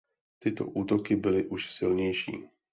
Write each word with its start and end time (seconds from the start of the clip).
Tyto 0.39 0.65
útoky 0.65 1.15
byly 1.15 1.45
už 1.45 1.73
silnější. 1.73 2.47